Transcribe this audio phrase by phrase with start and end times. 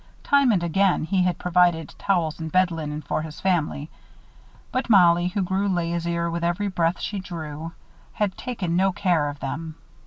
[0.23, 3.87] Time and again he had provided towels and bed linen for his family;
[4.71, 7.73] but Mollie, who grew lazier with every breath she drew,
[8.13, 9.75] had taken no care of them.